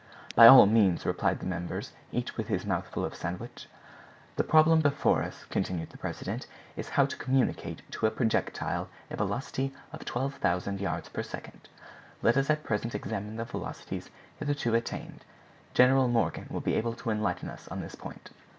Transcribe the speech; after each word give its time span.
"By 0.33 0.47
all 0.47 0.65
means," 0.65 1.05
replied 1.05 1.41
the 1.41 1.45
members, 1.45 1.91
each 2.11 2.35
with 2.35 2.47
his 2.47 2.65
mouth 2.65 2.87
full 2.87 3.05
of 3.05 3.13
sandwich. 3.13 3.67
"The 4.35 4.43
problem 4.43 4.79
before 4.81 5.21
us," 5.21 5.45
continued 5.51 5.91
the 5.91 5.99
president, 5.99 6.47
"is 6.75 6.89
how 6.97 7.05
to 7.05 7.15
communicate 7.15 7.83
to 7.91 8.07
a 8.07 8.09
projectile 8.09 8.89
a 9.11 9.15
velocity 9.15 9.75
of 9.93 10.03
12,000 10.03 10.81
yards 10.81 11.07
per 11.09 11.21
second. 11.21 11.69
Let 12.23 12.35
us 12.35 12.49
at 12.49 12.63
present 12.63 12.95
examine 12.95 13.35
the 13.35 13.45
velocities 13.45 14.09
hitherto 14.39 14.73
attained. 14.73 15.23
General 15.75 16.07
Morgan 16.07 16.47
will 16.49 16.61
be 16.61 16.73
able 16.73 16.95
to 16.95 17.11
enlighten 17.11 17.47
us 17.47 17.67
on 17.67 17.81
this 17.81 17.93
point." 17.93 18.31